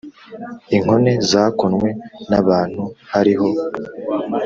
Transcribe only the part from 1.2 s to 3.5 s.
zakonwe n ‘abantu hariho.